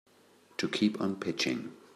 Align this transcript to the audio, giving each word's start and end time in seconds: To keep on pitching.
To 0.57 0.67
keep 0.67 0.99
on 0.99 1.15
pitching. 1.17 1.73